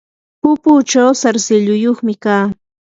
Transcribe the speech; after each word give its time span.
pupuchaw 0.41 1.09
sarsilluyuqmi 1.21 2.13
kaa. 2.23 2.45